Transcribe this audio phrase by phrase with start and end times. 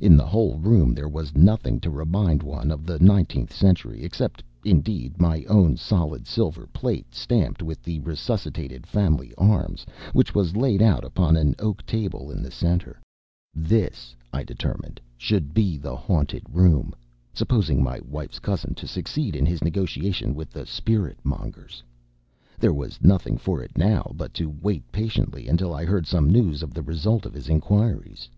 [0.00, 4.42] In the whole room there was nothing to remind one of the nineteenth century; except,
[4.64, 10.82] indeed, my own solid silver plate, stamped with the resuscitated family arms, which was laid
[10.82, 13.00] out upon an oak table in the centre.
[13.54, 16.92] This, I determined, should be the haunted room,
[17.32, 21.80] supposing my wife's cousin to succeed in his negotiation with the spirit mongers.
[22.58, 26.64] There was nothing for it now but to wait patiently until I heard some news
[26.64, 28.28] of the result of his inquiries.